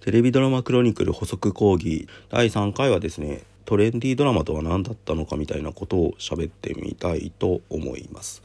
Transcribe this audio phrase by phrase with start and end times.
[0.00, 8.42] テレビドラマクロニクル補足講義第3回はですねトレンディードラマとは何だったのかみたいなことを喋ってみたいと思います。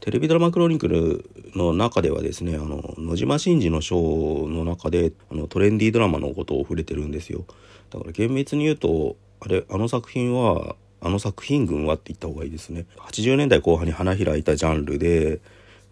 [0.00, 7.44] テレビドラマクロニクルの中ではですねあの野島真司のショーの中であのトレンディードラマのことを触れてるんですよ。
[7.90, 12.86] だから厳密に言うとあれあの作品はあの作品群はって言った方がいいですね。
[12.98, 15.40] 80年代後半に花開いたジャンルで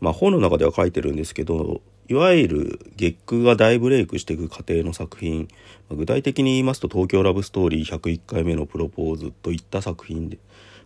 [0.00, 5.48] まあ本の中では書いてるんですけどいわゆる月9が大ブレイクしていく過程の作品。
[5.90, 10.38] 具体的に言いますと「東京ラブストーリー101回目のプロポーズ」といった作品で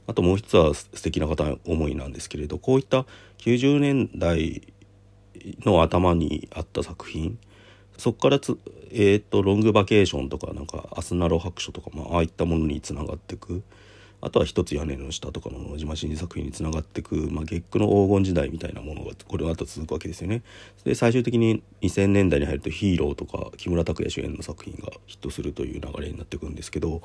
[0.06, 3.06] あともう一つは素敵な方思いなんですけれどこういった
[3.39, 4.62] 90年代
[5.64, 7.39] の頭にあった作品
[7.97, 8.59] そこからつ、
[8.91, 13.62] えーと、ロングバケーションとかなんかアスナロ白書とか、まああいったものにつながっていく。
[14.20, 20.42] あとは一つ屋根の下とかの野島真司作品につながっていく、まあ、月9の黄金時代みたいなものがこれの後続くわけですよね。
[20.84, 27.03] で最終的に2000年代に入ると「ヒーロー」とか木村拓哉主演の作品がヒットするという流れになっていくんですけど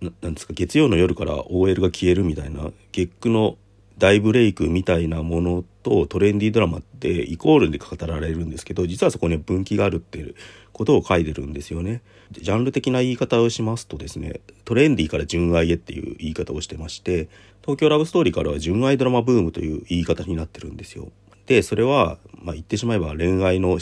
[0.00, 3.56] なんですか月曜の夜から OL が消えるみたいな月9の
[3.98, 10.34] 大ブレイクみたいなものとトレンディードラマってイコールで語られるんですけど実はそこに分岐があるっていう
[10.72, 12.02] ことを書いてるんですよね。
[12.32, 17.28] ジャンル的な言い方をしますとですねトレンディーから純愛へっていう言い方をしてまして
[17.62, 21.10] 東京ラブストーリーからは純愛ドラマブームという言い方になってるんですよ。
[21.46, 23.78] でそれは、まあ、言ってしまえば恋愛の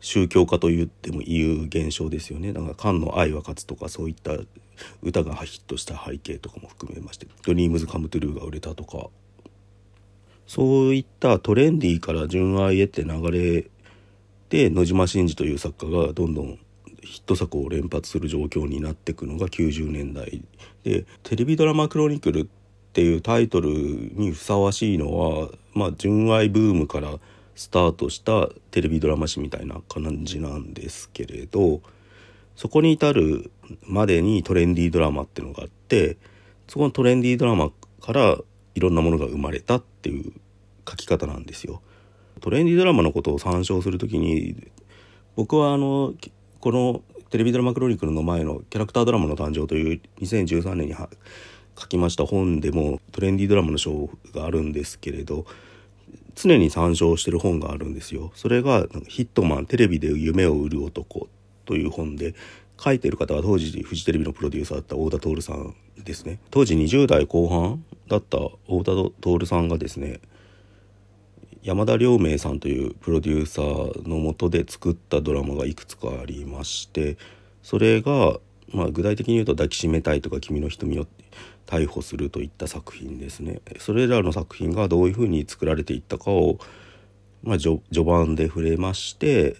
[0.00, 2.52] 宗教化と言ってもいう現象ですよね。
[2.52, 4.32] だから菅の愛は勝つとかそういった
[5.02, 9.08] 歌がヒットした背景とかも含めまして「ドリームズカムトゥルーが売れたとか
[10.46, 13.70] そういったトレンディーから純愛へって流れ
[14.50, 16.58] で野島真司という作家がどんどん
[17.02, 20.42] ヒット作を連発する状況になっていくのが90年代。
[20.84, 22.46] でテレビドラマ「クロニクル」っ
[22.92, 27.18] ていうタイトルにふさわしいのはまあ純愛ブームから
[27.54, 31.80] スタートしたテレビドラマ誌みたいな感じなんですけれど
[32.56, 33.50] そこに至る
[33.86, 36.16] までにトレンディードラマっていうのがあって
[36.68, 37.70] そこのトレンディードラマ
[38.00, 38.38] から
[38.74, 40.32] いろんなものが生まれたっていう
[40.88, 41.80] 書き方なんですよ。
[42.40, 44.56] トレンディドラマのことを参照する時に
[45.36, 46.14] 僕はあの
[46.60, 55.46] このテレビドラマクロニクルの前のキャラクタードラマの誕生という2013年に書きました本でもトレンディドラマの章があるんですけれど
[56.34, 58.32] 常に参照してる本があるんですよ。
[58.34, 61.28] それが「ヒットマンテレビで夢を売る男」
[61.64, 62.34] という本で
[62.82, 66.40] 書いてる方は当時フジテレビのプロデューサーだった太田徹さんですね。
[66.50, 70.20] 当時20代後半だった太田徹さんがですね
[71.62, 77.16] 山田亮明さんというプロデューサーのもとで作ったドラマがいくつかありまして
[77.62, 78.40] それが、
[78.72, 81.06] まあ、具体的に言うと「抱きしめたい」とか「君の瞳を
[81.66, 83.60] 逮捕する」といった作品ですね。
[83.78, 86.58] それらの作品がどういうふうに作られていったかを、
[87.44, 89.56] まあ、序盤で触れまして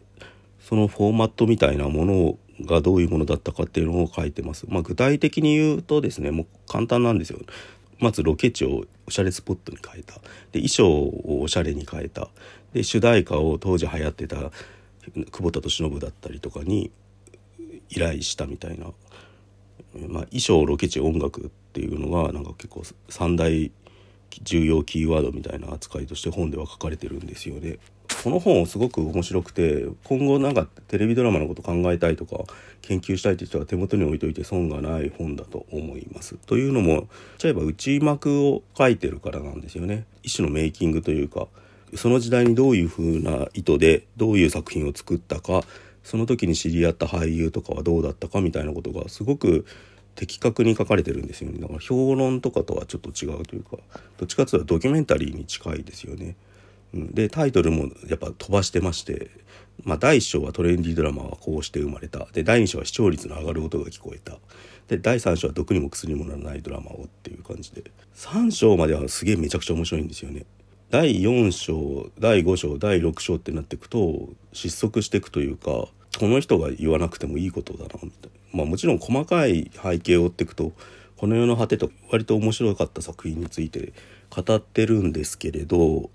[0.59, 4.66] そのフォーマットみたいなものをがどういうものだったかっていうのを書いてます。
[4.68, 7.40] まあ、具体的に言うとですねもう簡単なんですよ。
[7.98, 10.14] まずロケ地をおしゃれスポットに変えた
[10.50, 12.28] で衣装をおしゃれに変えた
[12.72, 14.50] で主題歌を当時流行ってた
[15.30, 16.91] 久保田利伸だったりとかに
[17.91, 18.92] 依頼したみたいな、まあ、
[20.24, 23.70] 衣装ロケ地音楽っていうのがなんか結構三大
[24.42, 27.78] 重要キーワードみたいな扱いとして本では書かれてるんですよね。
[28.22, 32.44] この本すごく面白くて今後なんかテレビドラマのこと考えたいとか
[32.81, 36.37] 研究したいという人は手元に置いといて損がない本だと思います。
[36.47, 40.05] というのもちゃえば内幕を書いてるからなんですよね。
[40.22, 41.49] 一種のメイキングというか
[41.97, 45.62] その時代にどういう風な意図でどういう作品を作ったか
[46.04, 49.66] その時に知り合った俳優とかはどうだったかみたいなことがすごく
[50.15, 53.78] 的確に書かれてるんですよねだから評論とかとはちょっと違うというか
[54.19, 56.37] どっちかっていうとドキュメンタリーに近いですよね。
[56.94, 59.30] でタイトルもやっぱ飛ばしてまして、
[59.84, 62.26] まあ、第1章はトレンディードラマはこうして生まれた。
[62.32, 64.38] で第2章は視聴率の上がる音が聞こえた。
[64.88, 67.84] で第3章は毒にも薬にもならないドラマをっていう感じで。
[68.14, 70.44] 3章まではすげえめちゃくちゃ面白いんですよね。
[70.91, 78.59] 第4章第5章第6章ってなっていくと失速していくというかこの人が言わなくてもいいことだなみたいな。
[78.59, 80.72] まあもちろん細かい背景を追っていくと
[81.16, 83.94] この世の果てと割と面白かった作品について
[84.28, 86.10] 語ってるんですけれど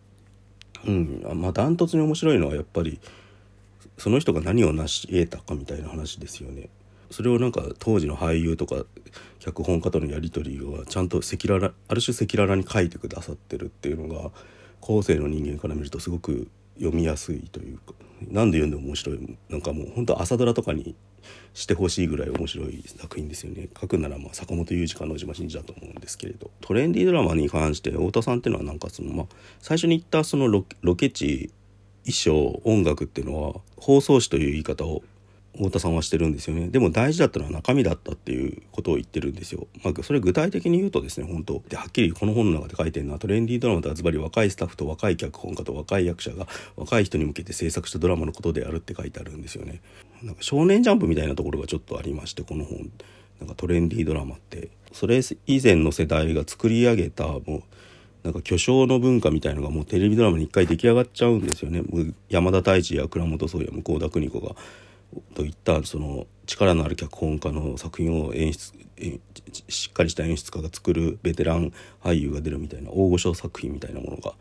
[0.86, 3.00] うんまあダントツに面白いのはやっぱり
[3.98, 6.70] その人が何を成し得たかみたいな話ですよね。
[7.10, 8.84] それをなんか当時の俳優とか
[9.40, 14.32] 脚本家とのやり取りはちゃんと赤裸々ある種赤裸々に書いてくださってるっていうのが
[14.82, 17.94] 後世の人間から見るとすごく読みやすいというか
[18.30, 20.96] 何で読んでも面白いなんかもう本当朝ドラとかに
[21.54, 23.70] してほしいぐらい面白い作品ですよね。
[23.80, 26.52] 書くならまあ坂本雄二か野島真司だと思うんですけれど。
[26.62, 29.26] トレンディードラマに関して太田さんっていうのはなんかそのまあ
[29.60, 31.52] 最初に言ったそのロケ地
[32.06, 35.04] 衣装音楽っていうのは放送誌という言い方を
[35.58, 36.70] 太田さんはしてるんですよね。
[36.70, 41.64] でも大事だったのは中身だったっていうことを言ってるんですよ、まあ、それ具体的に言うとですね本当。
[41.68, 43.14] ではっきりこの本の中で書いてるの。
[43.14, 49.82] はトレンディードラマとはズバリ若いスタッフと若い脚本家と若い役者が若い人に向けて制作したドラマのことであるって書いてあるんですよね。
[50.24, 52.90] なんか少年ジャンプみたいなところがちょっとありましてこの本。
[53.40, 54.70] なんかトレンディードラマって。
[54.94, 57.62] それ以前の世代が作り上げたもう
[58.24, 61.84] なんか巨匠の文化みたいのがもうテレビドラマに一回出来上がっちゃうんですよね。
[62.30, 64.56] 山田太一や倉本壮や向田邦子が。
[65.36, 68.74] といったその力のある脚本家の作品を演出
[69.70, 71.72] しっかりした演出家が作るベテラン
[72.04, 74.34] 俳優が出るみたいな大御所作品みたいなものが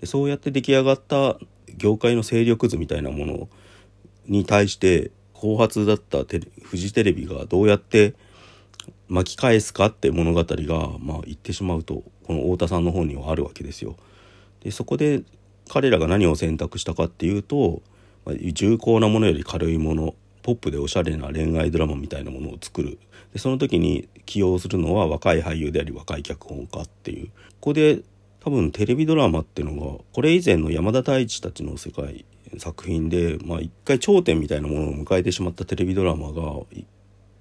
[0.00, 1.38] でそうやって出来上がった
[1.76, 3.48] 業界の勢力図みたいなもの
[4.26, 8.14] に対して後発だったテレフジテレビがどうやって
[9.08, 13.96] 巻き返すかって物語が、まあ、言ってしまうとこの太田さんの方にはあるわけですよ。
[14.62, 15.22] でそこで
[15.68, 17.82] 彼らが何を選択したかっていうと
[18.26, 22.98] 重厚なものより軽いものポップでおしゃれな恋愛ドラマみたいなものを作る
[23.32, 28.00] でその時に起用するのは若い俳優であり若い脚本家っていうここで
[28.40, 32.24] 多分テレビドラマっていうのがこれ以前の山田太一たちの世界
[32.58, 36.42] 作品でまあ一回頂点みたいなものを迎えてしまったテレビドラマが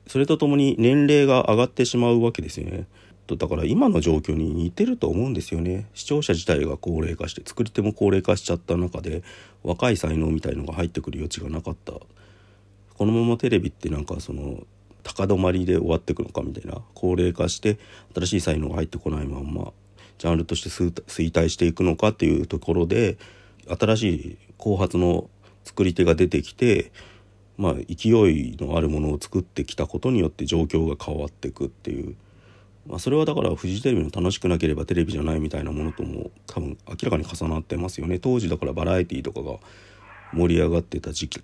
[0.08, 2.88] それとともに年齢が上がってしまうわけですよね。
[3.30, 5.88] とだから今の状況に似てると思うんですよね。
[5.94, 9.22] 視聴者自体が高齢化して作り手も高齢化しちゃった中で
[9.64, 11.94] 若い才能みたいのが入ってくる余地がなかった。
[11.94, 14.64] このままテレビってなんかその
[15.04, 16.82] 高止まりで終わってくのかみたいな。
[16.96, 17.78] 高齢化して
[18.16, 19.72] 新しい才能が入ってこないまんま
[20.18, 23.18] ジャンルとして衰退していくのかっていうところで
[23.80, 25.30] 新しい後発の
[25.64, 26.92] 作り手が出てきて
[27.58, 32.16] まあ勢いのあるものを作ってきたことによって状況が変わっていくっていう。
[32.88, 39.58] まあ、それはだからフジテレビの楽しくなければテレビじゃないみたいなものとも多分明らかに重なってますよね当時だからバラエティーとかが
[40.34, 41.42] 盛り上がってた時期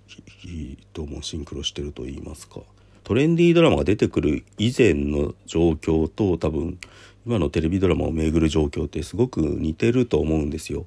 [0.92, 2.60] ともシンクロしてると言いますか
[3.04, 6.78] トレンディードラマが出てくる以前の状況と多分
[7.24, 10.86] 今のテレビドラマを巡る状況ってすごく似てると思うんですよ。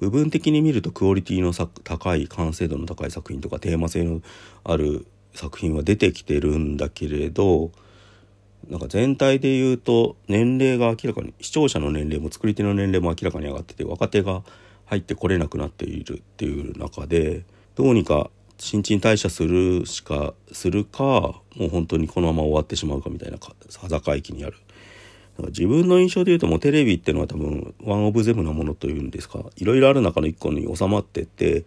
[0.00, 1.52] 部分的に見るとクオリティの
[1.84, 4.20] 高い完成度の高い作品とかテーマ性の
[4.64, 7.70] ある作品は出てきてるんだけれど
[8.68, 14.42] なんか全体で言うと年齢が明らかに視聴者の年齢も作り手の年齢も明らかに上がってて若手が
[14.86, 17.44] 入ってこれなくなっているっていう中で
[17.74, 24.56] どうにか新陳代謝するしかするかもう本当にこのまま終わってしまうかみたいな境期にある。
[25.48, 31.64] 自分の印象で言うともうテレビっていうのは多分ワンオブゼムなものというんですかいろいろある中の一個に収まってて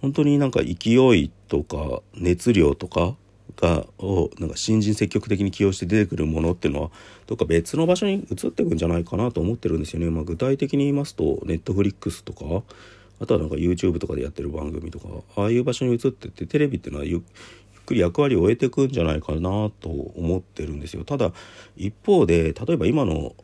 [0.00, 3.16] 本当になんか勢いとか熱量とか
[3.56, 6.90] がをなんか新人積極的に起用して出てくるものっていうのは
[7.26, 10.10] どっか別の場所に移っていくんじゃないかなと思ってるんですよね。
[10.10, 12.44] まあ、具体的に言いますとネットフリックスとか
[13.20, 17.20] あとはなんか YouTube とかでやってる番組とかああいう場所に移ってってテレビっていうのはゆっ
[17.86, 21.04] くり役割を終えていくんじゃないかなと思ってるんですよ。
[21.04, 21.32] ただ
[21.76, 23.34] 一方で例えば今の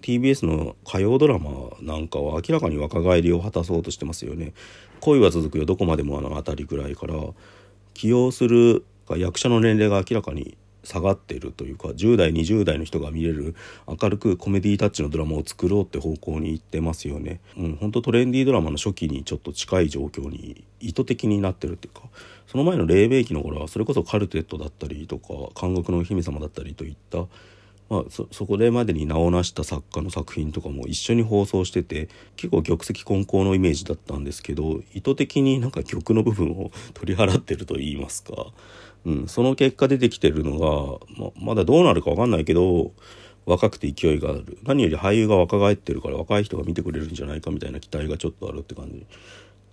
[0.00, 1.50] TBS の火曜ドラマ
[1.82, 4.54] なんかは明らかに若返りを果たそうとしてますよね。
[5.00, 7.14] 恋は続くよどこまでもあの辺りぐらいから
[7.94, 8.84] 起用する
[9.16, 13.54] 役者の年齢が明らかに下がっているというか10代20代の人が見れる
[13.86, 17.40] 明るくコメディタッチのドラマを作ろうって方向に行ってますよね。
[17.56, 22.02] うん、本当トレンディードラマの初期にちょっと近い状況に意図的になってるっていうか
[22.46, 25.28] その前の黎明期の頃はそれこそカルテットだったりとか
[25.60, 27.26] 監獄のお姫様だったりといった
[27.90, 38.32] まあ、そそこでまでに名を成した作家の作品とかも一緒に放送してて結構玉石混交のイメージだったんですけど意図的になんか曲の部分を取り払ってると言いますか、
[39.04, 42.92] うん、その結果出てきてるのが、ままだどうなるか分かんないけど
[43.46, 44.58] 若くて勢いがある。
[44.64, 49.06] 何より俳優が若返ってるから若い人が見てくれるんじゃないかみたいな期待がちょっとあるって感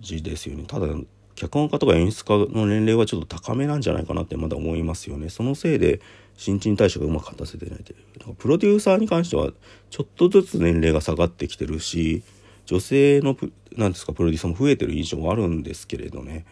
[0.01, 0.63] じですよね。
[0.67, 0.87] ただ
[1.35, 5.29] 脚本家とか演出家の年齢はちょっと高めなんじゃないかなってまだ思いますよね。
[5.29, 6.01] そのせいで
[6.35, 8.35] 新陳代謝がうまく果たせてないという。
[8.35, 9.51] プロデューサーに関しては
[9.89, 12.23] ちょっとずつ年齢が下がってきてるし
[12.65, 13.37] 女性の
[13.77, 16.45] 何ですかプロデューサーも増えてる印象もあるんですけれどね。